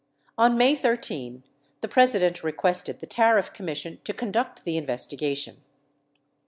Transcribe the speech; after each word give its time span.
On 0.35 0.57
May 0.57 0.73
13, 0.73 1.43
the 1.81 1.87
President 1.87 2.43
requested 2.43 3.01
the 3.01 3.05
Tariff 3.05 3.53
Commission 3.53 3.99
to 4.03 4.13
conduct 4.15 4.63
the 4.63 4.75
investigation. 4.75 5.57